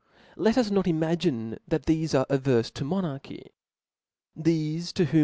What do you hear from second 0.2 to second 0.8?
Let us